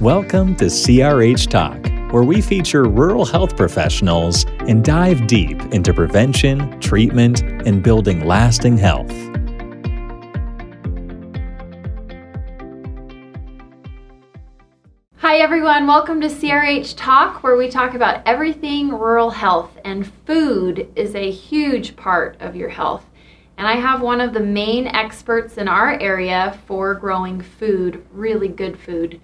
Welcome 0.00 0.56
to 0.56 0.64
CRH 0.64 1.50
Talk, 1.50 2.10
where 2.10 2.22
we 2.22 2.40
feature 2.40 2.84
rural 2.84 3.26
health 3.26 3.54
professionals 3.54 4.46
and 4.60 4.82
dive 4.82 5.26
deep 5.26 5.60
into 5.74 5.92
prevention, 5.92 6.80
treatment, 6.80 7.42
and 7.42 7.82
building 7.82 8.24
lasting 8.24 8.78
health. 8.78 9.10
Hi, 15.18 15.36
everyone. 15.36 15.86
Welcome 15.86 16.22
to 16.22 16.28
CRH 16.28 16.94
Talk, 16.96 17.42
where 17.42 17.58
we 17.58 17.68
talk 17.68 17.92
about 17.92 18.22
everything 18.24 18.88
rural 18.88 19.28
health, 19.28 19.76
and 19.84 20.10
food 20.24 20.90
is 20.96 21.14
a 21.14 21.30
huge 21.30 21.94
part 21.96 22.40
of 22.40 22.56
your 22.56 22.70
health. 22.70 23.04
And 23.58 23.66
I 23.66 23.74
have 23.74 24.00
one 24.00 24.22
of 24.22 24.32
the 24.32 24.40
main 24.40 24.86
experts 24.86 25.58
in 25.58 25.68
our 25.68 26.00
area 26.00 26.58
for 26.66 26.94
growing 26.94 27.42
food, 27.42 28.02
really 28.14 28.48
good 28.48 28.78
food, 28.78 29.20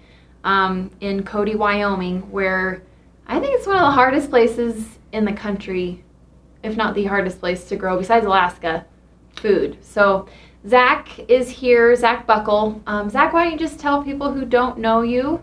um, 0.47 0.89
in 1.01 1.23
Cody, 1.23 1.55
Wyoming, 1.55 2.21
where 2.31 2.81
I 3.27 3.39
think 3.39 3.53
it's 3.55 3.67
one 3.67 3.75
of 3.75 3.83
the 3.83 3.91
hardest 3.91 4.29
places 4.29 4.97
in 5.11 5.25
the 5.25 5.33
country, 5.33 6.03
if 6.63 6.75
not 6.75 6.95
the 6.95 7.05
hardest 7.05 7.39
place 7.39 7.67
to 7.69 7.75
grow, 7.75 7.97
besides 7.97 8.25
Alaska, 8.25 8.85
food. 9.35 9.77
So, 9.81 10.27
Zach 10.67 11.19
is 11.29 11.49
here, 11.49 11.95
Zach 11.95 12.25
Buchel. 12.25 12.81
Um, 12.87 13.09
Zach, 13.09 13.31
why 13.31 13.43
don't 13.43 13.53
you 13.53 13.59
just 13.59 13.79
tell 13.79 14.03
people 14.03 14.33
who 14.33 14.43
don't 14.43 14.79
know 14.79 15.01
you? 15.01 15.39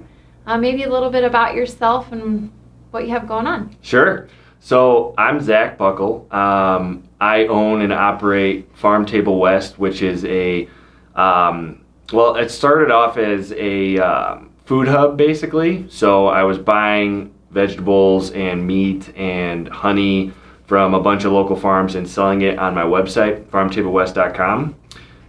uh, 0.47 0.59
maybe 0.59 0.83
a 0.85 0.91
little 0.91 1.11
bit 1.11 1.25
about 1.25 1.55
yourself 1.55 2.13
and 2.13 2.51
what 2.91 3.05
you 3.05 3.11
have 3.11 3.27
going 3.27 3.47
on. 3.47 3.77
Sure. 3.81 4.29
So 4.61 5.15
I'm 5.19 5.41
Zach 5.41 5.79
Buchel. 5.79 6.33
Um, 6.33 7.09
I 7.21 7.47
own 7.47 7.83
and 7.83 7.93
operate 7.93 8.69
Farm 8.75 9.05
Table 9.05 9.39
West, 9.39 9.79
which 9.79 10.03
is 10.03 10.25
a 10.25 10.69
um, 11.15 11.85
well, 12.13 12.37
it 12.37 12.51
started 12.51 12.91
off 12.91 13.17
as 13.17 13.53
a 13.53 13.99
um, 13.99 14.51
food 14.65 14.89
hub 14.89 15.17
basically. 15.17 15.87
So 15.89 16.27
I 16.27 16.43
was 16.45 16.59
buying 16.59 17.35
vegetables 17.51 18.31
and 18.33 18.67
meat 18.67 19.17
and 19.17 19.69
honey 19.69 20.33
from 20.67 20.95
a 20.95 21.01
bunch 21.01 21.25
of 21.25 21.33
local 21.33 21.57
farms 21.57 21.95
and 21.95 22.09
selling 22.09 22.43
it 22.43 22.59
on 22.59 22.75
my 22.75 22.83
website, 22.83 23.45
farmtablewest.com. 23.47 24.75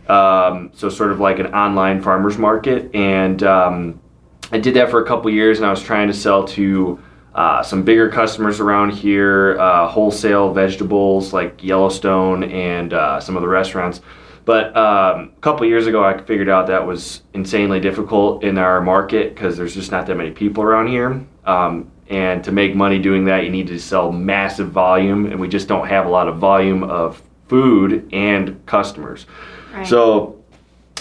Um, 0.08 0.72
so 0.74 0.90
sort 0.90 1.12
of 1.12 1.20
like 1.20 1.40
an 1.40 1.48
online 1.48 2.02
farmers 2.02 2.38
market 2.38 2.94
and 2.96 3.42
um, 3.44 4.00
I 4.52 4.60
did 4.60 4.76
that 4.76 4.90
for 4.90 5.02
a 5.02 5.06
couple 5.06 5.32
years, 5.32 5.58
and 5.58 5.66
I 5.66 5.72
was 5.72 5.82
trying 5.82 6.08
to 6.08 6.14
sell 6.14 6.46
to 6.50 7.00
uh, 7.34 7.64
some 7.64 7.84
bigger 7.84 8.10
customers 8.10 8.60
around 8.60 8.92
here, 8.92 9.60
uh, 9.60 9.88
wholesale 9.88 10.54
vegetables 10.54 11.34
like 11.34 11.64
Yellowstone 11.64 12.44
and 12.44 12.94
uh, 12.94 13.20
some 13.20 13.36
of 13.36 13.42
the 13.42 13.48
restaurants. 13.48 14.02
But 14.46 14.78
um, 14.78 15.34
a 15.36 15.42
couple 15.42 15.66
years 15.66 15.88
ago, 15.88 16.04
I 16.04 16.22
figured 16.22 16.50
out 16.50 16.68
that 16.68 16.86
was 16.86 17.24
insanely 17.34 17.80
difficult 17.80 18.44
in 18.44 18.58
our 18.60 18.80
market 18.80 19.34
because 19.34 19.58
there's 19.58 19.74
just 19.74 19.92
not 19.92 20.06
that 20.06 20.16
many 20.16 20.32
people 20.32 20.64
around 20.64 20.88
here. 20.88 21.26
Um, 21.46 21.92
and 22.10 22.44
to 22.44 22.52
make 22.52 22.76
money 22.76 23.00
doing 23.00 23.26
that, 23.26 23.44
you 23.44 23.50
need 23.50 23.68
to 23.68 23.80
sell 23.80 24.12
massive 24.12 24.70
volume, 24.70 25.26
and 25.26 25.40
we 25.40 25.48
just 25.48 25.68
don't 25.68 25.88
have 25.88 26.06
a 26.06 26.10
lot 26.10 26.28
of 26.28 26.38
volume 26.38 26.84
of 26.84 27.22
food 27.48 28.08
and 28.14 28.64
customers. 28.68 29.26
Right. 29.74 29.88
So 29.88 30.44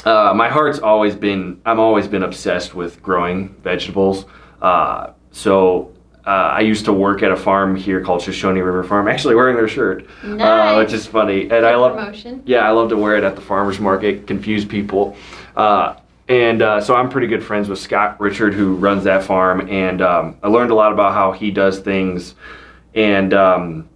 uh, 0.05 0.33
my 0.34 0.48
heart's 0.48 0.78
always 0.78 1.15
been 1.15 1.61
I'm 1.67 1.78
always 1.78 2.09
been 2.09 2.22
obsessed 2.22 2.75
with 2.75 3.03
growing 3.03 3.55
vegetables. 3.62 4.25
Uh, 4.62 5.12
so 5.33 5.92
uh, 6.27 6.30
I 6.30 6.61
used 6.61 6.86
to 6.86 6.92
work 6.92 7.22
at 7.22 7.30
a 7.30 7.36
farm 7.36 7.77
here 7.77 8.00
called 8.00 8.22
Shoshone 8.22 8.61
River 8.61 8.83
Farm. 8.83 9.08
Actually, 9.08 9.34
wearing 9.34 9.56
their 9.56 9.69
shirt, 9.69 10.06
uh, 10.22 10.75
which 10.77 10.92
is 10.92 11.06
funny. 11.06 11.42
And 11.42 11.50
Good 11.50 11.64
I 11.64 11.77
love 11.77 11.97
promotion. 11.97 12.42
Yeah, 12.47 12.66
I 12.66 12.70
love 12.70 12.89
to 12.91 12.97
wear 12.97 13.16
it 13.16 13.25
at 13.25 13.34
the 13.34 13.42
farmers 13.42 13.78
market, 13.78 14.27
confuse 14.27 14.64
people. 14.64 15.16
Uh, 15.55 15.97
and 16.28 16.62
uh, 16.62 16.81
so 16.81 16.94
I'm 16.94 17.11
pretty 17.11 17.27
good 17.27 17.44
friends 17.44 17.69
with 17.69 17.78
Scott 17.78 18.19
Richard, 18.19 18.55
who 18.55 18.77
runs 18.77 19.05
that 19.05 19.25
farm, 19.25 19.69
and 19.69 20.00
um, 20.00 20.39
I 20.42 20.48
learned 20.48 20.70
a 20.70 20.75
lot 20.75 20.92
about 20.92 21.12
how 21.12 21.33
he 21.33 21.50
does 21.50 21.81
things. 21.81 22.34
And 22.94 23.34
um, 23.34 23.88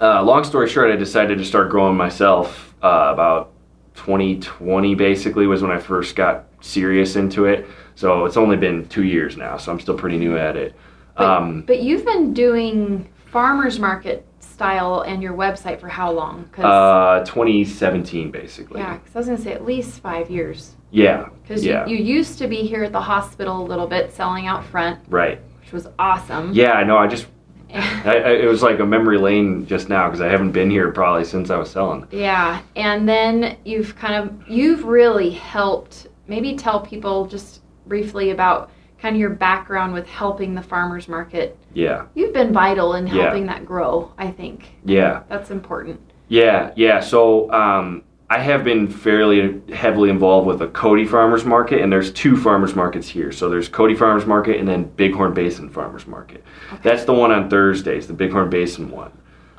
long 0.00 0.44
story 0.44 0.68
short, 0.68 0.90
I 0.90 0.96
decided 0.96 1.36
to 1.36 1.44
start 1.44 1.68
growing 1.70 1.96
myself 1.96 2.74
about 2.80 3.52
2020 3.96 4.94
basically 4.94 5.46
was 5.46 5.60
when 5.60 5.70
I 5.70 5.78
first 5.78 6.16
got 6.16 6.46
serious 6.62 7.16
into 7.16 7.44
it. 7.44 7.66
So 7.94 8.24
it's 8.24 8.38
only 8.38 8.56
been 8.56 8.88
two 8.88 9.04
years 9.04 9.36
now, 9.36 9.58
so 9.58 9.70
I'm 9.70 9.80
still 9.80 9.98
pretty 9.98 10.16
new 10.16 10.38
at 10.38 10.56
it. 10.56 10.74
But, 11.20 11.28
um, 11.28 11.62
but 11.62 11.82
you've 11.82 12.04
been 12.04 12.32
doing 12.32 13.08
farmers 13.26 13.78
market 13.78 14.26
style 14.40 15.02
and 15.02 15.22
your 15.22 15.34
website 15.34 15.80
for 15.80 15.88
how 15.88 16.10
long? 16.10 16.48
Cause, 16.52 16.64
uh, 16.64 17.24
2017 17.24 18.30
basically. 18.30 18.80
Yeah, 18.80 18.96
because 18.96 19.14
I 19.14 19.18
was 19.18 19.26
gonna 19.26 19.38
say 19.38 19.52
at 19.52 19.64
least 19.64 20.00
five 20.00 20.30
years. 20.30 20.76
Yeah. 20.90 21.28
Because 21.42 21.64
yeah. 21.64 21.86
you, 21.86 21.96
you 21.96 22.04
used 22.04 22.38
to 22.38 22.48
be 22.48 22.62
here 22.66 22.84
at 22.84 22.92
the 22.92 23.00
hospital 23.00 23.60
a 23.60 23.66
little 23.66 23.86
bit, 23.86 24.12
selling 24.12 24.46
out 24.46 24.64
front. 24.64 24.98
Right. 25.08 25.40
Which 25.60 25.72
was 25.72 25.88
awesome. 25.98 26.52
Yeah, 26.52 26.72
I 26.72 26.84
know. 26.84 26.96
I 26.96 27.06
just 27.06 27.26
I, 27.74 28.16
I, 28.16 28.30
it 28.32 28.48
was 28.48 28.62
like 28.62 28.80
a 28.80 28.86
memory 28.86 29.18
lane 29.18 29.66
just 29.66 29.88
now 29.88 30.08
because 30.08 30.20
I 30.20 30.28
haven't 30.28 30.52
been 30.52 30.70
here 30.70 30.90
probably 30.90 31.24
since 31.24 31.50
I 31.50 31.56
was 31.56 31.70
selling. 31.70 32.06
Yeah, 32.10 32.62
and 32.76 33.08
then 33.08 33.58
you've 33.64 33.94
kind 33.96 34.14
of 34.14 34.48
you've 34.48 34.84
really 34.84 35.30
helped. 35.30 36.08
Maybe 36.26 36.56
tell 36.56 36.80
people 36.80 37.26
just 37.26 37.60
briefly 37.86 38.30
about 38.30 38.70
kind 39.00 39.16
of 39.16 39.20
your 39.20 39.30
background 39.30 39.92
with 39.92 40.06
helping 40.06 40.54
the 40.54 40.62
farmers 40.62 41.08
market. 41.08 41.58
Yeah. 41.72 42.06
You've 42.14 42.32
been 42.32 42.52
vital 42.52 42.94
in 42.94 43.06
helping 43.06 43.46
yeah. 43.46 43.54
that 43.54 43.66
grow. 43.66 44.12
I 44.18 44.30
think. 44.30 44.72
Yeah. 44.84 45.22
That's 45.28 45.50
important. 45.50 46.00
Yeah, 46.28 46.72
yeah. 46.76 47.00
So 47.00 47.50
um, 47.52 48.04
I 48.30 48.38
have 48.38 48.62
been 48.62 48.88
fairly 48.88 49.60
heavily 49.74 50.10
involved 50.10 50.46
with 50.46 50.60
the 50.60 50.68
Cody 50.68 51.04
Farmers 51.04 51.44
Market, 51.44 51.80
and 51.80 51.92
there's 51.92 52.12
two 52.12 52.36
farmers 52.36 52.76
markets 52.76 53.08
here. 53.08 53.32
So 53.32 53.50
there's 53.50 53.68
Cody 53.68 53.96
Farmers 53.96 54.26
Market 54.26 54.60
and 54.60 54.68
then 54.68 54.84
Bighorn 54.84 55.34
Basin 55.34 55.68
Farmers 55.68 56.06
Market. 56.06 56.44
Okay. 56.72 56.80
That's 56.84 57.04
the 57.04 57.12
one 57.12 57.32
on 57.32 57.50
Thursdays, 57.50 58.06
the 58.06 58.12
Bighorn 58.14 58.48
Basin 58.48 58.88
one. 58.88 59.10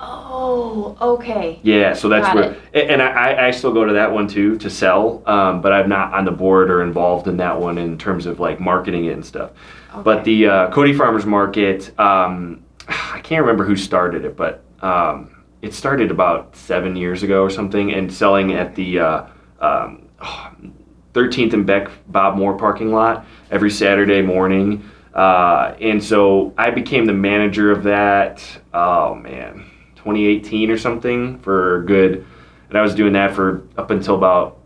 Oh, 0.04 0.98
okay. 1.00 1.60
Yeah, 1.62 1.94
so 1.94 2.10
that's 2.10 2.26
Got 2.26 2.36
where, 2.36 2.58
it. 2.74 2.90
and 2.90 3.04
I, 3.04 3.48
I 3.48 3.52
still 3.52 3.72
go 3.72 3.86
to 3.86 3.94
that 3.94 4.12
one 4.12 4.28
too 4.28 4.58
to 4.58 4.70
sell, 4.70 5.22
um, 5.28 5.62
but 5.62 5.72
I'm 5.72 5.88
not 5.88 6.14
on 6.14 6.26
the 6.26 6.32
board 6.32 6.72
or 6.72 6.82
involved 6.82 7.28
in 7.28 7.38
that 7.38 7.60
one 7.60 7.78
in 7.78 8.00
terms 8.00 8.26
of 8.26 8.40
like 8.40 8.60
marketing 8.60 9.06
it 9.06 9.14
and 9.14 9.24
stuff. 9.24 9.52
Okay. 9.94 10.02
But 10.02 10.24
the 10.24 10.48
uh, 10.48 10.72
Cody 10.72 10.94
Farmers 10.94 11.26
Market, 11.26 11.98
um, 12.00 12.64
I 12.88 13.20
can't 13.22 13.42
remember 13.42 13.64
who 13.64 13.76
started 13.76 14.26
it, 14.26 14.36
but 14.36 14.64
um, 14.82 15.44
it 15.62 15.74
started 15.76 16.10
about 16.10 16.56
seven 16.56 16.96
years 16.96 17.22
ago 17.22 17.44
or 17.44 17.52
something, 17.52 17.94
and 17.94 18.12
selling 18.12 18.54
at 18.54 18.74
the 18.74 19.00
uh, 19.00 19.28
um, 19.60 20.10
13th 21.14 21.54
and 21.54 21.66
Beck 21.66 21.92
Bob 22.08 22.38
Moore 22.38 22.58
parking 22.58 22.92
lot 22.92 23.26
every 23.52 23.70
Saturday 23.70 24.24
morning. 24.24 24.90
Uh, 25.14 25.76
and 25.80 26.04
so 26.04 26.54
I 26.58 26.72
became 26.72 27.06
the 27.06 27.14
manager 27.14 27.70
of 27.70 27.84
that. 27.84 28.44
Oh 28.74 29.14
man, 29.16 29.70
2018 30.04 30.72
or 30.72 30.78
something 30.78 31.38
for 31.40 31.84
good, 31.84 32.26
and 32.70 32.78
I 32.78 32.82
was 32.82 32.96
doing 32.96 33.14
that 33.14 33.34
for 33.36 33.68
up 33.78 33.92
until 33.92 34.16
about 34.16 34.58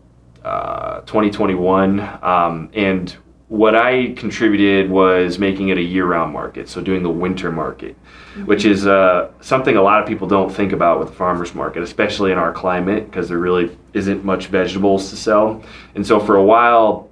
uh, 0.42 1.00
2021. 1.00 2.00
Um, 2.22 2.70
and 2.72 3.14
what 3.48 3.76
I 3.76 4.12
contributed 4.16 4.90
was 4.90 5.38
making 5.38 5.68
it 5.68 5.78
a 5.78 5.82
year-round 5.82 6.32
market, 6.32 6.68
so 6.68 6.80
doing 6.80 7.02
the 7.02 7.10
winter 7.10 7.52
market, 7.52 7.96
mm-hmm. 7.96 8.46
which 8.46 8.64
is 8.64 8.86
uh, 8.86 9.30
something 9.40 9.76
a 9.76 9.82
lot 9.82 10.00
of 10.00 10.08
people 10.08 10.26
don't 10.26 10.50
think 10.50 10.72
about 10.72 10.98
with 10.98 11.08
the 11.08 11.14
farmers 11.14 11.54
market, 11.54 11.82
especially 11.82 12.32
in 12.32 12.38
our 12.38 12.52
climate, 12.52 13.04
because 13.04 13.28
there 13.28 13.38
really 13.38 13.76
isn't 13.92 14.24
much 14.24 14.46
vegetables 14.46 15.10
to 15.10 15.16
sell. 15.16 15.62
And 15.94 16.06
so 16.06 16.18
for 16.18 16.36
a 16.36 16.42
while, 16.42 17.10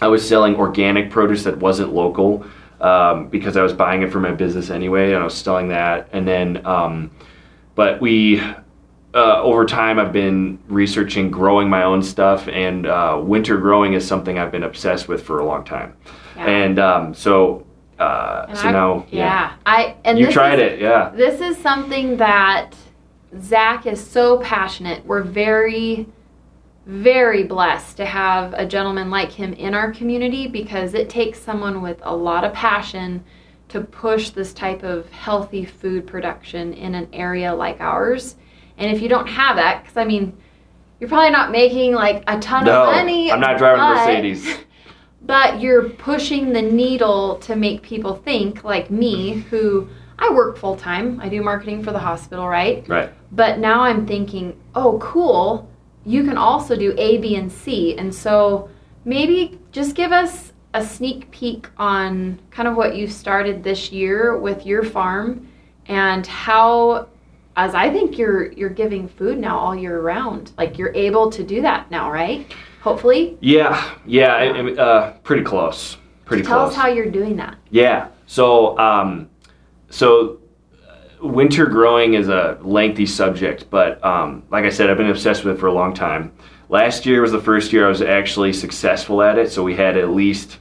I 0.00 0.06
was 0.06 0.26
selling 0.26 0.54
organic 0.54 1.10
produce 1.10 1.42
that 1.44 1.58
wasn't 1.58 1.92
local 1.92 2.46
um, 2.80 3.28
because 3.28 3.56
I 3.56 3.62
was 3.62 3.72
buying 3.72 4.02
it 4.02 4.12
for 4.12 4.20
my 4.20 4.32
business 4.32 4.70
anyway, 4.70 5.12
and 5.12 5.20
I 5.20 5.24
was 5.24 5.34
selling 5.34 5.68
that. 5.68 6.08
And 6.12 6.28
then, 6.28 6.64
um, 6.64 7.10
but 7.76 8.00
we 8.00 8.42
uh, 9.16 9.40
over 9.42 9.64
time, 9.64 9.98
I've 9.98 10.12
been 10.12 10.58
researching 10.68 11.30
growing 11.30 11.70
my 11.70 11.84
own 11.84 12.02
stuff, 12.02 12.48
and 12.48 12.86
uh, 12.86 13.18
winter 13.22 13.56
growing 13.56 13.94
is 13.94 14.06
something 14.06 14.38
I've 14.38 14.52
been 14.52 14.64
obsessed 14.64 15.08
with 15.08 15.22
for 15.22 15.38
a 15.38 15.46
long 15.46 15.64
time. 15.64 15.96
Yeah. 16.36 16.46
And 16.46 16.78
um, 16.78 17.14
so, 17.14 17.66
uh, 17.98 18.44
and 18.48 18.58
so 18.58 18.68
I, 18.68 18.72
now, 18.72 19.06
yeah. 19.10 19.18
yeah, 19.18 19.56
I 19.64 19.96
and 20.04 20.18
you 20.18 20.30
tried 20.30 20.58
is, 20.58 20.72
it, 20.72 20.80
yeah. 20.80 21.12
This 21.14 21.40
is 21.40 21.56
something 21.56 22.18
that 22.18 22.74
Zach 23.40 23.86
is 23.86 24.06
so 24.06 24.38
passionate. 24.40 25.06
We're 25.06 25.22
very, 25.22 26.06
very 26.84 27.44
blessed 27.44 27.96
to 27.96 28.04
have 28.04 28.52
a 28.52 28.66
gentleman 28.66 29.08
like 29.08 29.32
him 29.32 29.54
in 29.54 29.72
our 29.72 29.92
community 29.92 30.46
because 30.46 30.92
it 30.92 31.08
takes 31.08 31.40
someone 31.40 31.80
with 31.80 32.00
a 32.02 32.14
lot 32.14 32.44
of 32.44 32.52
passion 32.52 33.24
to 33.68 33.80
push 33.80 34.30
this 34.30 34.52
type 34.52 34.82
of 34.82 35.10
healthy 35.10 35.64
food 35.64 36.06
production 36.06 36.72
in 36.74 36.94
an 36.94 37.08
area 37.12 37.54
like 37.54 37.80
ours 37.80 38.36
and 38.78 38.94
if 38.94 39.02
you 39.02 39.08
don't 39.08 39.26
have 39.26 39.56
that, 39.56 39.82
because 39.82 39.96
I 39.96 40.04
mean, 40.04 40.36
you're 41.00 41.08
probably 41.08 41.30
not 41.30 41.50
making 41.50 41.94
like 41.94 42.24
a 42.26 42.38
ton 42.38 42.64
no, 42.64 42.84
of 42.84 42.94
money. 42.94 43.30
I'm 43.32 43.40
not 43.40 43.58
driving 43.58 43.80
but, 43.80 44.08
a 44.08 44.22
Mercedes. 44.22 44.58
But 45.22 45.60
you're 45.60 45.88
pushing 45.88 46.52
the 46.52 46.62
needle 46.62 47.38
to 47.38 47.56
make 47.56 47.82
people 47.82 48.14
think, 48.14 48.62
like 48.62 48.92
me, 48.92 49.32
who 49.50 49.88
I 50.20 50.32
work 50.32 50.56
full 50.56 50.76
time. 50.76 51.20
I 51.20 51.28
do 51.28 51.42
marketing 51.42 51.82
for 51.82 51.90
the 51.90 51.98
hospital, 51.98 52.46
right? 52.46 52.88
Right. 52.88 53.10
But 53.32 53.58
now 53.58 53.80
I'm 53.80 54.06
thinking, 54.06 54.56
oh, 54.76 55.00
cool. 55.02 55.68
You 56.04 56.22
can 56.22 56.36
also 56.36 56.76
do 56.76 56.94
A, 56.96 57.18
B, 57.18 57.34
and 57.34 57.50
C. 57.50 57.98
And 57.98 58.14
so 58.14 58.70
maybe 59.04 59.58
just 59.72 59.96
give 59.96 60.12
us 60.12 60.45
a 60.76 60.84
sneak 60.84 61.30
peek 61.30 61.68
on 61.78 62.38
kind 62.50 62.68
of 62.68 62.76
what 62.76 62.94
you 62.94 63.08
started 63.08 63.64
this 63.64 63.90
year 63.90 64.36
with 64.36 64.66
your 64.66 64.84
farm 64.84 65.48
and 65.86 66.26
how 66.26 67.08
as 67.56 67.74
I 67.74 67.90
think 67.90 68.18
you're 68.18 68.52
you're 68.52 68.68
giving 68.68 69.08
food 69.08 69.38
now 69.38 69.58
all 69.58 69.74
year 69.74 70.02
round. 70.02 70.52
Like 70.58 70.76
you're 70.76 70.94
able 70.94 71.30
to 71.30 71.42
do 71.42 71.62
that 71.62 71.90
now, 71.90 72.12
right? 72.12 72.52
Hopefully. 72.82 73.38
Yeah, 73.40 73.96
yeah, 74.04 74.34
I, 74.34 74.44
I, 74.44 74.72
uh, 74.74 75.12
pretty 75.24 75.42
close. 75.42 75.96
Pretty 76.26 76.42
Tell 76.42 76.66
close. 76.66 76.74
Tell 76.74 76.82
us 76.82 76.88
how 76.88 76.92
you're 76.92 77.10
doing 77.10 77.36
that. 77.36 77.56
Yeah. 77.70 78.08
So, 78.26 78.78
um, 78.78 79.30
so 79.88 80.40
uh, 80.86 81.26
winter 81.26 81.66
growing 81.66 82.14
is 82.14 82.28
a 82.28 82.58
lengthy 82.60 83.06
subject, 83.06 83.70
but 83.70 84.04
um, 84.04 84.42
like 84.50 84.64
I 84.64 84.68
said, 84.68 84.90
I've 84.90 84.98
been 84.98 85.10
obsessed 85.10 85.42
with 85.42 85.56
it 85.56 85.58
for 85.58 85.68
a 85.68 85.72
long 85.72 85.94
time. 85.94 86.32
Last 86.68 87.06
year 87.06 87.22
was 87.22 87.32
the 87.32 87.40
first 87.40 87.72
year 87.72 87.86
I 87.86 87.88
was 87.88 88.02
actually 88.02 88.52
successful 88.52 89.22
at 89.22 89.38
it. 89.38 89.50
So 89.50 89.62
we 89.62 89.74
had 89.74 89.96
at 89.96 90.10
least 90.10 90.58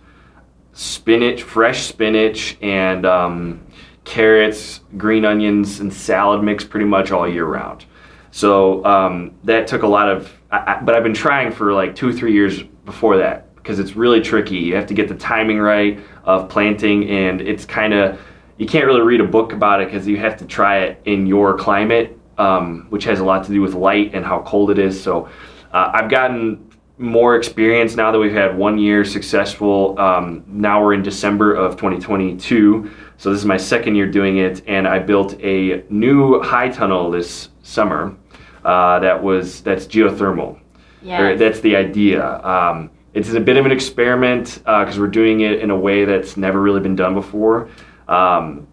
spinach, 0.76 1.42
fresh 1.42 1.86
spinach, 1.86 2.58
and 2.62 3.06
um, 3.06 3.66
carrots, 4.04 4.82
green 4.98 5.24
onions, 5.26 5.80
and 5.80 5.92
salad 5.92 6.44
mix 6.44 6.64
pretty 6.66 6.86
much 6.86 7.12
all 7.12 7.28
year 7.28 7.46
round. 7.46 7.86
So 8.32 8.84
um, 8.86 9.34
that 9.46 9.68
took 9.68 9.84
a 9.84 9.88
lot 9.88 10.10
of, 10.10 10.32
I, 10.52 10.58
I, 10.58 10.82
but 10.82 10.94
I've 10.94 11.04
been 11.04 11.14
trying 11.14 11.54
for 11.54 11.74
like 11.74 11.96
two 11.96 12.10
or 12.10 12.14
three 12.14 12.34
years 12.34 12.62
before 12.84 13.18
that 13.18 13.56
because 13.56 13.80
it's 13.80 13.96
really 13.96 14.20
tricky. 14.20 14.58
You 14.58 14.76
have 14.76 14.86
to 14.88 14.94
get 14.94 15.08
the 15.08 15.16
timing 15.16 15.60
right 15.60 15.98
of 16.26 16.50
planting, 16.50 17.10
and 17.10 17.40
it's 17.40 17.64
kind 17.64 17.94
of, 17.94 18.20
you 18.58 18.68
can't 18.68 18.86
really 18.86 19.02
read 19.02 19.22
a 19.22 19.28
book 19.28 19.54
about 19.54 19.82
it 19.82 19.88
because 19.88 20.06
you 20.06 20.18
have 20.18 20.36
to 20.38 20.46
try 20.46 20.80
it 20.80 21.02
in 21.06 21.26
your 21.26 21.58
climate, 21.58 22.20
um, 22.38 22.88
which 22.90 23.06
has 23.06 23.22
a 23.22 23.24
lot 23.24 23.46
to 23.46 23.52
do 23.54 23.62
with 23.62 23.74
light 23.74 24.14
and 24.14 24.26
how 24.26 24.42
cold 24.42 24.70
it 24.72 24.78
is. 24.78 25.02
So 25.02 25.30
uh, 25.72 25.92
I've 25.94 26.10
gotten 26.10 26.70
more 26.98 27.36
experience 27.36 27.96
now 27.96 28.12
that 28.12 28.20
we've 28.20 28.32
had 28.32 28.58
one 28.58 28.78
year 28.78 29.04
successful. 29.04 30.00
Um, 30.00 30.44
now 30.48 30.82
we're 30.82 30.94
in 30.94 31.04
December 31.04 31.54
of 31.54 31.74
2022. 31.74 32.90
So 33.18 33.32
this 33.32 33.40
is 33.40 33.46
my 33.46 33.58
second 33.58 33.96
year 33.96 34.10
doing 34.10 34.38
it, 34.38 34.62
and 34.68 34.88
I 34.88 35.00
built 35.00 35.40
a 35.42 35.84
new 35.90 36.42
high 36.42 36.70
tunnel 36.70 37.12
this 37.12 37.50
summer. 37.64 38.16
Uh, 38.64 39.00
that 39.00 39.22
was 39.22 39.62
that's 39.62 39.86
geothermal. 39.86 40.60
Yeah. 41.02 41.36
That's 41.36 41.60
the 41.60 41.76
idea. 41.76 42.42
Um, 42.44 42.90
it's 43.14 43.30
a 43.30 43.40
bit 43.40 43.58
of 43.58 43.66
an 43.66 43.72
experiment 43.72 44.60
because 44.66 45.00
we're 45.00 45.08
doing 45.08 45.42
it 45.42 45.60
in 45.60 45.70
a 45.70 45.78
way 45.78 46.04
that's 46.04 46.36
never 46.36 46.62
really 46.62 46.82
been 46.82 46.96
done 46.96 47.14
before. 47.14 47.70
Um, 48.08 48.68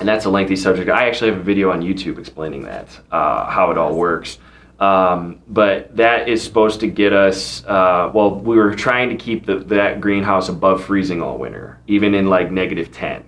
and 0.00 0.08
that's 0.08 0.24
a 0.24 0.30
lengthy 0.30 0.56
subject. 0.56 0.90
I 0.90 1.08
actually 1.08 1.30
have 1.30 1.40
a 1.40 1.42
video 1.42 1.70
on 1.70 1.80
YouTube 1.80 2.18
explaining 2.18 2.62
that, 2.64 2.88
uh, 3.10 3.46
how 3.46 3.70
it 3.70 3.78
all 3.78 3.94
works. 3.94 4.38
Um, 4.82 5.40
but 5.46 5.96
that 5.96 6.28
is 6.28 6.42
supposed 6.42 6.80
to 6.80 6.88
get 6.88 7.12
us. 7.12 7.64
Uh, 7.66 8.10
well, 8.12 8.34
we 8.34 8.56
were 8.56 8.74
trying 8.74 9.10
to 9.10 9.16
keep 9.16 9.46
the, 9.46 9.58
that 9.58 10.00
greenhouse 10.00 10.48
above 10.48 10.82
freezing 10.82 11.22
all 11.22 11.38
winter, 11.38 11.78
even 11.86 12.14
in 12.14 12.26
like 12.26 12.50
negative 12.50 12.90
ten. 12.90 13.22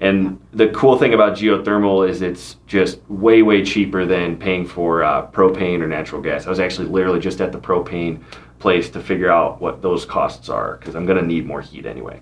And 0.00 0.40
the 0.52 0.68
cool 0.70 0.98
thing 0.98 1.14
about 1.14 1.38
geothermal 1.38 2.08
is 2.08 2.22
it's 2.22 2.56
just 2.66 2.98
way, 3.08 3.42
way 3.42 3.64
cheaper 3.64 4.04
than 4.04 4.36
paying 4.36 4.66
for 4.66 5.04
uh, 5.04 5.30
propane 5.30 5.80
or 5.80 5.86
natural 5.86 6.20
gas. 6.20 6.44
I 6.46 6.50
was 6.50 6.58
actually 6.58 6.88
literally 6.88 7.20
just 7.20 7.40
at 7.40 7.52
the 7.52 7.58
propane 7.60 8.20
place 8.58 8.90
to 8.90 9.00
figure 9.00 9.30
out 9.30 9.60
what 9.60 9.82
those 9.82 10.04
costs 10.04 10.48
are 10.48 10.76
because 10.76 10.96
I'm 10.96 11.06
going 11.06 11.20
to 11.20 11.26
need 11.26 11.46
more 11.46 11.60
heat 11.60 11.86
anyway. 11.86 12.20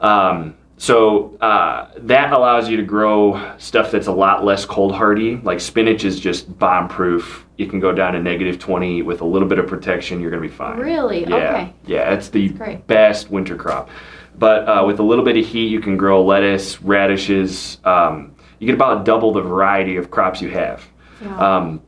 Um, 0.00 0.54
so 0.76 1.36
uh, 1.40 1.90
that 1.98 2.32
allows 2.32 2.68
you 2.68 2.76
to 2.76 2.82
grow 2.82 3.56
stuff 3.58 3.90
that's 3.90 4.06
a 4.06 4.12
lot 4.12 4.44
less 4.44 4.64
cold 4.64 4.94
hardy. 4.94 5.36
Like 5.36 5.60
spinach 5.60 6.04
is 6.04 6.18
just 6.18 6.58
bomb 6.58 6.88
proof. 6.88 7.46
You 7.56 7.66
can 7.68 7.78
go 7.78 7.92
down 7.92 8.14
to 8.14 8.20
negative 8.20 8.58
20 8.58 9.02
with 9.02 9.20
a 9.20 9.24
little 9.24 9.48
bit 9.48 9.58
of 9.58 9.66
protection. 9.68 10.20
You're 10.20 10.30
going 10.30 10.42
to 10.42 10.48
be 10.48 10.54
fine. 10.54 10.78
Really? 10.78 11.20
Yeah. 11.20 11.36
Okay. 11.36 11.74
Yeah, 11.86 12.12
it's 12.12 12.28
the 12.28 12.48
best 12.86 13.30
winter 13.30 13.56
crop. 13.56 13.88
But 14.36 14.68
uh, 14.68 14.84
with 14.84 14.98
a 14.98 15.02
little 15.04 15.24
bit 15.24 15.36
of 15.36 15.46
heat, 15.46 15.68
you 15.68 15.80
can 15.80 15.96
grow 15.96 16.24
lettuce, 16.24 16.82
radishes. 16.82 17.78
Um, 17.84 18.34
you 18.58 18.66
get 18.66 18.74
about 18.74 19.04
double 19.04 19.32
the 19.32 19.42
variety 19.42 19.96
of 19.96 20.10
crops 20.10 20.42
you 20.42 20.50
have. 20.50 20.84
Yeah. 21.22 21.56
Um, 21.56 21.82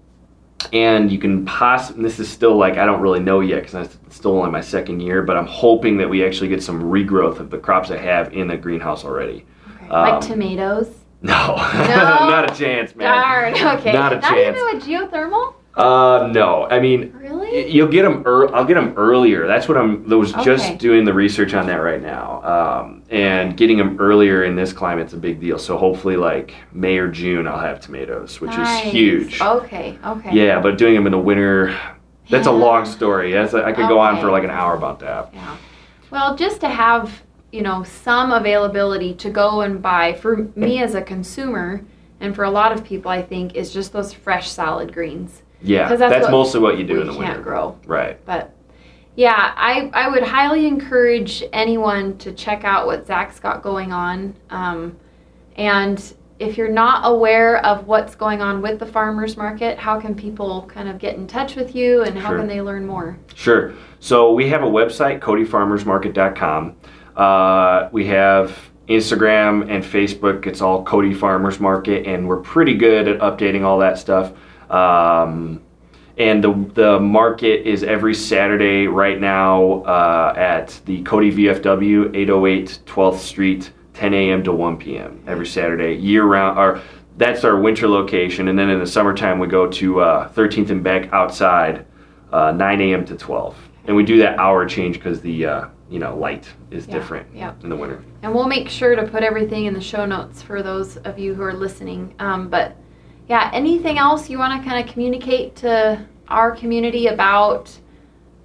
and 0.72 1.10
you 1.12 1.18
can 1.18 1.44
possibly, 1.44 2.02
this 2.02 2.18
is 2.18 2.28
still 2.28 2.56
like, 2.56 2.76
I 2.76 2.86
don't 2.86 3.00
really 3.00 3.20
know 3.20 3.40
yet 3.40 3.62
because 3.64 3.86
it's 3.86 4.16
still 4.16 4.38
only 4.38 4.50
my 4.50 4.60
second 4.60 5.00
year, 5.00 5.22
but 5.22 5.36
I'm 5.36 5.46
hoping 5.46 5.96
that 5.98 6.08
we 6.08 6.24
actually 6.24 6.48
get 6.48 6.62
some 6.62 6.82
regrowth 6.82 7.38
of 7.38 7.50
the 7.50 7.58
crops 7.58 7.90
I 7.90 7.98
have 7.98 8.32
in 8.32 8.48
the 8.48 8.56
greenhouse 8.56 9.04
already. 9.04 9.44
Okay. 9.76 9.88
um, 9.88 10.10
like 10.10 10.20
tomatoes. 10.26 10.88
No, 11.22 11.56
No? 11.56 11.56
not 11.56 12.50
a 12.50 12.54
chance, 12.54 12.94
man. 12.94 13.10
Darn. 13.10 13.54
Okay. 13.78 13.92
Not 13.92 14.12
a 14.12 14.16
Not 14.20 14.30
chance. 14.34 14.56
even 14.56 14.76
with 14.76 14.84
geothermal. 14.84 15.54
Uh, 15.76 16.28
no. 16.32 16.66
I 16.70 16.80
mean, 16.80 17.12
Really? 17.14 17.70
You'll 17.70 17.88
get 17.88 18.02
them. 18.02 18.22
Ear- 18.26 18.54
I'll 18.54 18.64
get 18.64 18.74
them 18.74 18.92
earlier. 18.96 19.46
That's 19.46 19.68
what 19.68 19.76
I'm. 19.78 20.10
I 20.12 20.16
was 20.16 20.32
Okay. 20.34 20.44
just 20.44 20.78
doing 20.78 21.04
the 21.04 21.12
research 21.14 21.54
on 21.54 21.66
that 21.68 21.76
right 21.76 22.02
now, 22.02 22.42
um, 22.42 23.02
and 23.10 23.56
getting 23.56 23.78
them 23.78 23.96
earlier 24.00 24.44
in 24.44 24.56
this 24.56 24.72
climate's 24.72 25.12
a 25.12 25.16
big 25.16 25.40
deal. 25.40 25.58
So 25.58 25.76
hopefully, 25.78 26.16
like 26.16 26.54
May 26.72 26.98
or 26.98 27.08
June, 27.08 27.46
I'll 27.46 27.58
have 27.60 27.80
tomatoes, 27.80 28.40
which 28.40 28.50
Nice. 28.50 28.84
is 28.86 28.92
huge. 28.92 29.40
Okay. 29.40 29.96
Okay. 30.04 30.30
Yeah, 30.32 30.60
but 30.60 30.76
doing 30.76 30.94
them 30.94 31.06
in 31.06 31.12
the 31.12 31.18
winter, 31.18 31.74
that's 32.28 32.46
a 32.46 32.52
long 32.52 32.84
story. 32.84 33.32
That's 33.32 33.54
I 33.54 33.72
could 33.72 33.88
go 33.88 33.98
on 34.00 34.20
for 34.20 34.30
like 34.30 34.44
an 34.44 34.50
hour 34.50 34.74
about 34.74 34.98
that. 35.00 35.30
Yeah. 35.32 35.56
Well, 36.10 36.36
just 36.36 36.60
to 36.60 36.68
have, 36.68 37.22
you 37.52 37.62
know, 37.62 37.84
some 37.84 38.32
availability 38.32 39.14
to 39.14 39.30
go 39.30 39.60
and 39.62 39.80
buy 39.80 40.14
for 40.14 40.48
me 40.56 40.82
as 40.82 40.94
a 40.94 41.00
consumer 41.02 41.82
and 42.20 42.34
for 42.34 42.44
a 42.44 42.50
lot 42.50 42.72
of 42.72 42.84
people 42.84 43.10
I 43.10 43.22
think 43.22 43.54
is 43.54 43.72
just 43.72 43.92
those 43.92 44.12
fresh 44.12 44.50
salad 44.50 44.92
greens. 44.92 45.42
Yeah, 45.62 45.88
that's, 45.88 45.98
that's 46.00 46.22
what 46.24 46.30
mostly 46.30 46.60
what 46.60 46.78
you 46.78 46.84
do 46.84 47.00
in 47.00 47.06
the 47.06 47.12
can't 47.14 47.26
winter. 47.28 47.42
grow. 47.42 47.78
Right. 47.86 48.24
But 48.26 48.52
yeah, 49.16 49.54
I, 49.56 49.90
I 49.94 50.08
would 50.08 50.22
highly 50.22 50.66
encourage 50.66 51.42
anyone 51.52 52.18
to 52.18 52.32
check 52.32 52.64
out 52.64 52.86
what 52.86 53.06
Zach's 53.06 53.40
got 53.40 53.62
going 53.62 53.92
on. 53.92 54.34
Um, 54.50 54.96
and 55.56 56.14
if 56.38 56.58
you're 56.58 56.68
not 56.70 57.00
aware 57.10 57.64
of 57.64 57.86
what's 57.86 58.14
going 58.14 58.42
on 58.42 58.60
with 58.60 58.78
the 58.78 58.84
farmers 58.84 59.38
market, 59.38 59.78
how 59.78 59.98
can 59.98 60.14
people 60.14 60.68
kind 60.72 60.86
of 60.86 60.98
get 60.98 61.14
in 61.16 61.26
touch 61.26 61.56
with 61.56 61.74
you 61.74 62.02
and 62.02 62.18
how 62.18 62.28
Sure. 62.28 62.38
can 62.38 62.46
they 62.46 62.60
learn 62.60 62.86
more? 62.86 63.16
Sure. 63.34 63.72
So 64.00 64.34
we 64.34 64.50
have 64.50 64.62
a 64.62 64.66
website, 64.66 65.20
codyfarmersmarket.com. 65.20 66.76
Uh, 67.16 67.88
we 67.92 68.06
have 68.06 68.58
Instagram 68.88 69.70
and 69.70 69.82
Facebook. 69.82 70.46
It's 70.46 70.60
all 70.60 70.84
Cody 70.84 71.14
Farmers 71.14 71.58
Market, 71.58 72.06
and 72.06 72.28
we're 72.28 72.40
pretty 72.40 72.74
good 72.74 73.08
at 73.08 73.18
updating 73.20 73.62
all 73.64 73.78
that 73.78 73.98
stuff. 73.98 74.32
Um, 74.70 75.62
and 76.18 76.42
the 76.42 76.52
the 76.74 76.98
market 77.00 77.68
is 77.68 77.82
every 77.82 78.14
Saturday 78.14 78.86
right 78.86 79.20
now 79.20 79.82
uh, 79.82 80.32
at 80.36 80.80
the 80.86 81.02
Cody 81.02 81.30
VFW, 81.30 82.14
808 82.16 82.80
12th 82.86 83.18
Street, 83.18 83.70
10 83.94 84.14
a.m. 84.14 84.42
to 84.44 84.52
1 84.52 84.78
p.m. 84.78 85.22
every 85.26 85.46
Saturday, 85.46 85.94
year 85.94 86.24
round. 86.24 86.58
Or 86.58 86.80
that's 87.18 87.44
our 87.44 87.58
winter 87.60 87.86
location, 87.88 88.48
and 88.48 88.58
then 88.58 88.70
in 88.70 88.78
the 88.78 88.86
summertime 88.86 89.38
we 89.38 89.46
go 89.46 89.68
to 89.72 90.00
uh, 90.00 90.32
13th 90.32 90.70
and 90.70 90.82
Beck 90.82 91.12
outside, 91.12 91.84
uh, 92.32 92.52
9 92.52 92.80
a.m. 92.80 93.04
to 93.06 93.14
12, 93.16 93.56
and 93.86 93.96
we 93.96 94.02
do 94.02 94.18
that 94.18 94.38
hour 94.38 94.66
change 94.66 94.96
because 94.96 95.20
the 95.20 95.44
uh, 95.46 95.68
you 95.90 95.98
know 95.98 96.16
light 96.16 96.48
is 96.70 96.86
Yeah, 96.86 96.94
different 96.94 97.26
yeah. 97.34 97.52
in 97.62 97.68
the 97.68 97.76
winter. 97.76 98.02
And 98.22 98.34
we'll 98.34 98.48
make 98.48 98.70
sure 98.70 98.96
to 98.96 99.06
put 99.06 99.22
everything 99.22 99.66
in 99.66 99.74
the 99.74 99.80
show 99.82 100.06
notes 100.06 100.40
for 100.40 100.62
those 100.62 100.96
of 100.98 101.18
you 101.18 101.34
who 101.34 101.42
are 101.42 101.54
listening. 101.54 102.14
Um, 102.18 102.48
but 102.48 102.76
yeah, 103.28 103.50
anything 103.52 103.98
else 103.98 104.30
you 104.30 104.38
want 104.38 104.62
to 104.62 104.68
kind 104.68 104.84
of 104.84 104.92
communicate 104.92 105.56
to 105.56 106.04
our 106.28 106.54
community 106.54 107.08
about, 107.08 107.76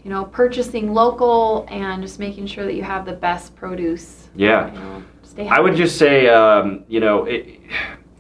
you 0.04 0.10
know, 0.10 0.26
purchasing 0.26 0.94
local 0.94 1.68
and 1.70 2.02
just 2.02 2.20
making 2.20 2.48
sure 2.48 2.66
that 2.66 2.74
you 2.74 2.84
have 2.84 3.06
the 3.06 3.14
best 3.14 3.56
produce? 3.56 4.30
Yeah. 4.36 4.74
You 4.74 4.80
know, 4.80 5.04
stay 5.24 5.48
I 5.48 5.60
would 5.60 5.76
just 5.76 5.98
say, 5.98 6.28
um, 6.30 6.84
you 6.88 7.00
know, 7.00 7.26
it, 7.26 7.60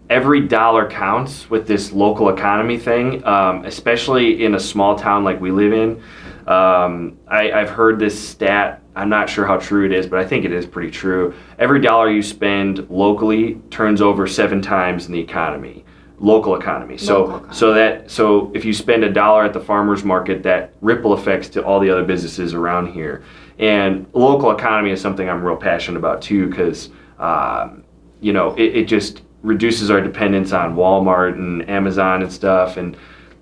every 0.10 0.42
dollar 0.42 0.90
counts 0.90 1.50
with 1.50 1.66
this 1.68 1.94
local 1.94 2.30
economy 2.30 2.78
thing, 2.78 3.26
um, 3.26 3.66
especially 3.66 4.44
in 4.44 4.56
a 4.56 4.60
small 4.60 4.96
town 4.96 5.24
like 5.24 5.40
we 5.40 5.52
live 5.52 5.74
in. 5.74 6.04
Um, 6.48 7.18
I, 7.28 7.52
I've 7.52 7.70
heard 7.70 7.98
this 7.98 8.18
stat. 8.30 8.82
I'm 8.96 9.08
not 9.08 9.30
sure 9.30 9.46
how 9.46 9.58
true 9.58 9.86
it 9.86 9.94
is, 9.94 10.06
but 10.08 10.20
I 10.20 10.26
think 10.26 10.44
it 10.44 10.52
is 10.52 10.66
pretty 10.66 10.92
true. 10.92 11.34
Every 11.60 11.80
dollar 11.80 12.12
you 12.12 12.22
spend 12.22 12.90
locally 12.90 13.62
turns 13.70 14.02
over 14.02 14.28
seven 14.28 14.62
times 14.62 15.06
in 15.06 15.14
the 15.14 15.20
economy, 15.20 15.86
local 16.22 16.56
economy. 16.56 16.98
So, 16.98 17.26
economy. 17.26 17.54
so 17.54 17.74
that 17.74 18.10
so 18.10 18.52
if 18.54 18.64
you 18.64 18.74
spend 18.74 19.04
a 19.04 19.12
dollar 19.12 19.44
at 19.44 19.54
the 19.54 19.60
farmers 19.60 20.04
market, 20.04 20.44
that 20.44 20.74
ripple 20.82 21.14
effects 21.14 21.50
to 21.50 21.64
all 21.66 21.80
the 21.80 21.90
other 21.90 22.04
businesses 22.06 22.54
around 22.54 22.94
here. 22.94 23.24
And 23.60 24.06
local 24.14 24.52
economy 24.52 24.92
is 24.92 25.02
something 25.02 25.28
I'm 25.28 25.44
real 25.44 25.58
passionate 25.58 25.98
about 25.98 26.22
too, 26.22 26.48
because 26.48 26.90
um, 27.20 27.84
you 28.22 28.34
know 28.34 28.54
it, 28.56 28.78
it 28.78 28.86
just 28.88 29.24
reduces 29.42 29.90
our 29.90 30.00
dependence 30.00 30.54
on 30.54 30.76
Walmart 30.76 31.34
and 31.34 31.68
Amazon 31.68 32.22
and 32.22 32.32
stuff. 32.32 32.78
And 32.78 32.96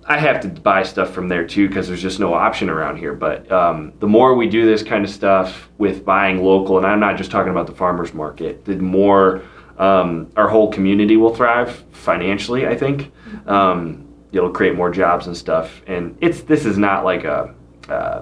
I 0.06 0.18
have 0.18 0.40
to 0.40 0.48
buy 0.48 0.82
stuff 0.82 1.12
from 1.12 1.28
there 1.28 1.46
too 1.46 1.68
because 1.68 1.86
there's 1.86 2.00
just 2.00 2.18
no 2.18 2.32
option 2.32 2.70
around 2.70 2.96
here. 2.96 3.12
But 3.12 3.50
um, 3.52 3.92
the 4.00 4.08
more 4.08 4.34
we 4.34 4.48
do 4.48 4.64
this 4.64 4.82
kind 4.82 5.04
of 5.04 5.10
stuff 5.10 5.68
with 5.76 6.04
buying 6.06 6.42
local, 6.42 6.78
and 6.78 6.86
I'm 6.86 6.98
not 6.98 7.18
just 7.18 7.30
talking 7.30 7.52
about 7.52 7.66
the 7.66 7.74
farmers 7.74 8.14
market, 8.14 8.64
the 8.64 8.76
more 8.76 9.42
um, 9.80 10.30
our 10.36 10.46
whole 10.46 10.70
community 10.70 11.16
will 11.16 11.34
thrive 11.34 11.84
financially. 11.92 12.66
I 12.66 12.76
think 12.76 13.10
um, 13.46 14.06
it'll 14.30 14.50
create 14.50 14.76
more 14.76 14.90
jobs 14.90 15.26
and 15.26 15.36
stuff. 15.36 15.82
And 15.86 16.16
it's 16.20 16.42
this 16.42 16.66
is 16.66 16.76
not 16.76 17.04
like 17.04 17.24
a 17.24 17.54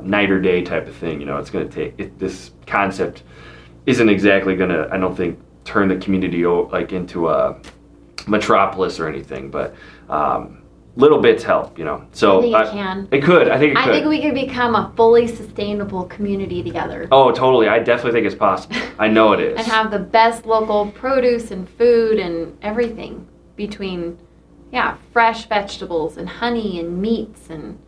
night 0.03 0.31
or 0.31 0.41
day 0.41 0.63
type 0.63 0.87
of 0.87 0.95
thing. 0.97 1.21
You 1.21 1.27
know, 1.27 1.37
it's 1.37 1.51
going 1.51 1.69
to 1.69 1.75
take 1.75 1.95
it, 1.99 2.19
this 2.19 2.53
concept 2.67 3.25
isn't 3.87 4.09
exactly 4.09 4.55
gonna. 4.57 4.89
I 4.91 4.97
don't 4.99 5.17
think 5.17 5.39
turn 5.65 5.89
the 5.89 5.97
community 5.97 6.47
like 6.47 6.93
into 6.93 7.29
a 7.29 7.61
metropolis 8.27 8.99
or 8.99 9.09
anything, 9.09 9.51
but. 9.51 9.75
Um, 10.09 10.63
little 10.99 11.21
bits 11.21 11.45
help, 11.45 11.79
you 11.79 11.85
know. 11.85 12.05
So 12.13 12.39
I 12.39 12.43
think 12.43 12.53
it 12.53 12.57
I, 12.57 12.71
can. 12.71 13.09
It 13.13 13.23
could. 13.23 13.49
I 13.49 13.59
think 13.59 13.73
it 13.73 13.79
I 13.79 13.85
could. 13.85 13.93
think 13.93 14.07
we 14.07 14.21
could 14.21 14.35
become 14.35 14.75
a 14.75 14.93
fully 14.97 15.29
sustainable 15.29 16.05
community 16.05 16.63
together. 16.63 17.09
Oh, 17.13 17.31
totally. 17.31 17.69
I 17.69 17.79
definitely 17.79 18.13
think 18.13 18.27
it's 18.27 18.39
possible. 18.39 18.77
I 18.99 19.07
know 19.07 19.33
it 19.33 19.41
is. 19.41 19.57
and 19.59 19.67
have 19.69 19.93
the 19.93 20.01
best 20.01 20.45
local 20.45 20.91
produce 20.91 21.53
and 21.53 21.69
food 21.69 22.19
and 22.19 22.59
everything 22.63 23.27
between, 23.55 24.19
yeah, 24.73 24.97
fresh 25.13 25.47
vegetables 25.47 26.17
and 26.17 26.29
honey 26.29 26.81
and 26.81 27.01
meats 27.01 27.49
and 27.49 27.79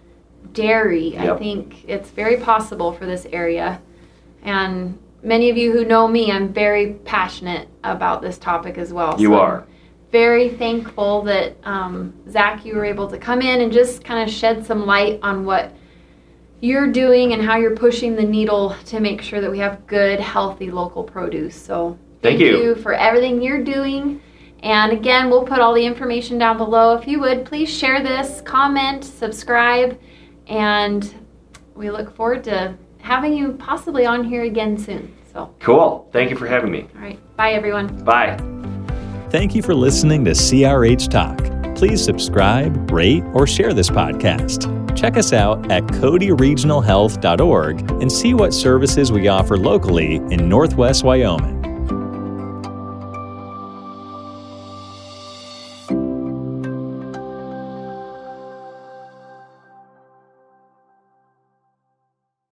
dairy. 0.53 1.15
Yep. 1.15 1.37
I 1.37 1.39
think 1.39 1.85
it's 1.89 2.11
very 2.11 2.37
possible 2.37 2.93
for 2.93 3.07
this 3.07 3.27
area. 3.33 3.83
And 4.45 4.99
many 5.21 5.51
of 5.51 5.57
you 5.57 5.73
who 5.73 5.85
know 5.85 6.07
me, 6.07 6.31
I'm 6.31 6.53
very 6.53 6.93
passionate 6.93 7.69
about 7.83 8.23
this 8.23 8.39
topic 8.39 8.79
as 8.79 8.93
well. 8.93 9.21
You 9.21 9.31
so 9.31 9.41
are 9.41 9.67
very 10.13 10.49
thankful 10.51 11.23
that 11.23 11.57
um, 11.65 12.13
Zach, 12.29 12.65
you 12.65 12.75
were 12.75 12.85
able 12.85 13.09
to 13.09 13.19
come 13.19 13.41
in 13.41 13.61
and 13.61 13.73
just 13.73 14.05
kind 14.05 14.29
of 14.29 14.35
shed 14.35 14.65
some 14.65 14.87
light 14.87 15.21
on 15.23 15.45
what 15.45 15.73
you're 16.61 16.91
doing 16.91 17.33
and 17.33 17.43
how 17.43 17.57
you're 17.57 17.77
pushing 17.77 18.15
the 18.15 18.23
needle 18.23 18.77
to 18.87 19.01
make 19.01 19.23
sure 19.23 19.41
that 19.41 19.51
we 19.51 19.59
have 19.59 19.87
good, 19.87 20.21
healthy 20.21 20.71
local 20.71 21.03
produce. 21.03 21.55
So 21.55 21.99
thank, 22.23 22.39
thank 22.39 22.41
you. 22.41 22.63
you 22.63 22.75
for 22.75 22.93
everything 22.93 23.41
you're 23.41 23.65
doing. 23.65 24.21
And 24.63 24.93
again, 24.93 25.31
we'll 25.31 25.45
put 25.45 25.59
all 25.59 25.73
the 25.73 25.85
information 25.85 26.37
down 26.37 26.59
below. 26.59 26.95
If 26.95 27.07
you 27.07 27.19
would, 27.21 27.47
please 27.47 27.71
share 27.71 28.03
this, 28.03 28.43
comment, 28.43 29.05
subscribe, 29.05 29.99
and 30.49 31.15
we 31.75 31.91
look 31.91 32.15
forward 32.15 32.45
to 32.45 32.77
having 32.99 33.33
you 33.33 33.53
possibly 33.53 34.05
on 34.05 34.25
here 34.25 34.43
again 34.43 34.77
soon. 34.77 35.15
So 35.33 35.55
cool. 35.61 36.09
Thank 36.13 36.31
you 36.31 36.37
for 36.37 36.47
having 36.47 36.71
me. 36.71 36.89
All 36.95 37.01
right. 37.01 37.37
Bye, 37.37 37.53
everyone. 37.53 38.05
Bye. 38.05 38.60
Thank 39.31 39.55
you 39.55 39.63
for 39.63 39.77
listening 39.77 40.25
to 40.25 40.33
CRH 40.33 41.09
Talk. 41.09 41.77
Please 41.77 42.05
subscribe, 42.05 42.91
rate, 42.91 43.23
or 43.33 43.47
share 43.47 43.73
this 43.73 43.89
podcast. 43.89 44.67
Check 44.97 45.17
us 45.17 45.33
out 45.33 45.71
at 45.71 45.85
codyregionalhealth.org 45.85 47.91
and 48.03 48.11
see 48.11 48.35
what 48.35 48.53
services 48.53 49.13
we 49.13 49.29
offer 49.29 49.57
locally 49.57 50.17
in 50.17 50.49
Northwest 50.49 51.05
Wyoming. 51.05 51.60